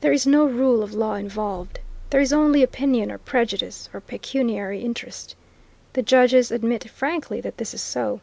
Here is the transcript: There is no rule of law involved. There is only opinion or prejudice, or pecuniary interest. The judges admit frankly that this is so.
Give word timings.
There 0.00 0.10
is 0.12 0.26
no 0.26 0.44
rule 0.44 0.82
of 0.82 0.92
law 0.92 1.14
involved. 1.14 1.78
There 2.10 2.20
is 2.20 2.32
only 2.32 2.64
opinion 2.64 3.12
or 3.12 3.18
prejudice, 3.18 3.88
or 3.94 4.00
pecuniary 4.00 4.80
interest. 4.80 5.36
The 5.92 6.02
judges 6.02 6.50
admit 6.50 6.90
frankly 6.90 7.40
that 7.42 7.58
this 7.58 7.72
is 7.72 7.80
so. 7.80 8.18